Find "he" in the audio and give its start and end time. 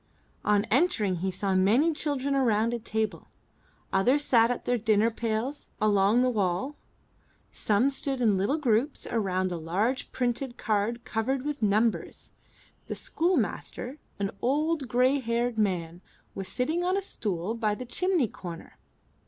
1.17-1.29